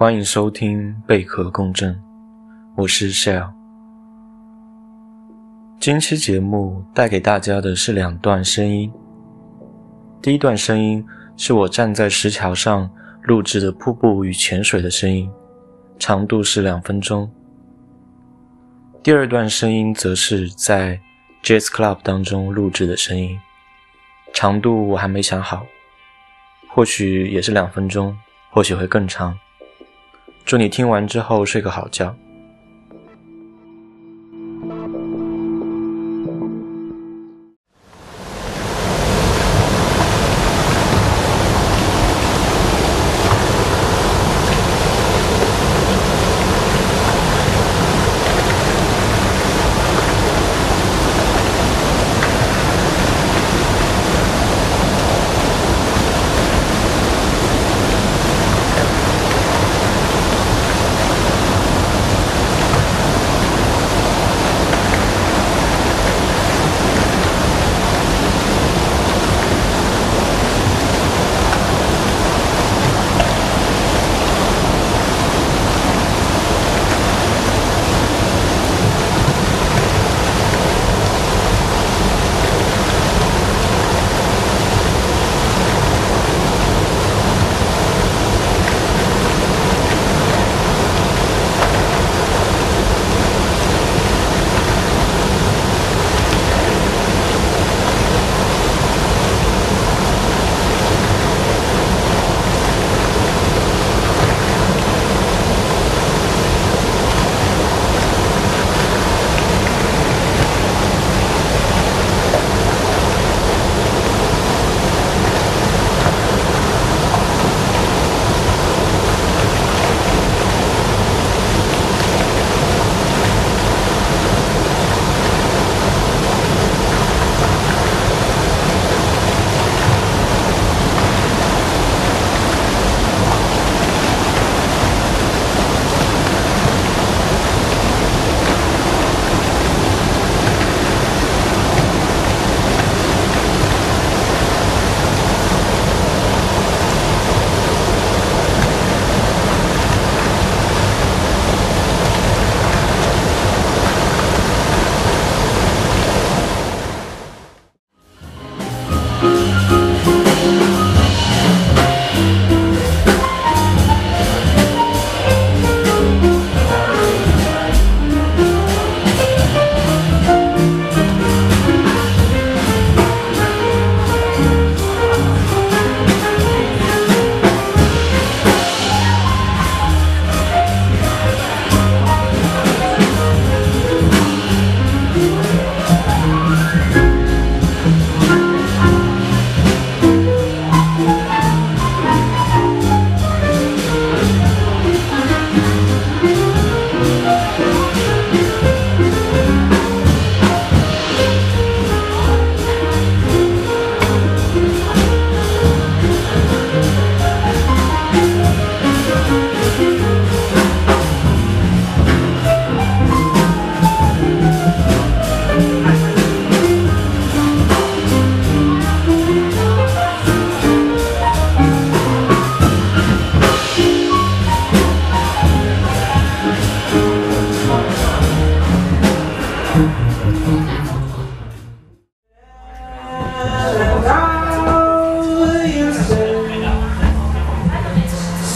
[0.00, 1.94] 欢迎收听贝壳共振，
[2.74, 3.52] 我是 Shell。
[5.78, 8.90] 今期节目带给大家的是两段声音。
[10.22, 12.90] 第一段声音是我站在石桥上
[13.24, 15.30] 录制的瀑布与泉水的声音，
[15.98, 17.30] 长度是两分钟。
[19.02, 20.98] 第二段声音则是在
[21.42, 23.38] Jazz Club 当中录制的声音，
[24.32, 25.66] 长度我还没想好，
[26.70, 28.16] 或许也是两分钟，
[28.48, 29.38] 或许会更长。
[30.44, 32.14] 祝你听完之后睡个好觉。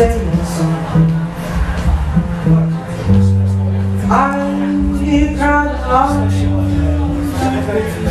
[0.00, 1.12] saying something
[4.10, 6.30] I'm here crying
[8.04, 8.09] you.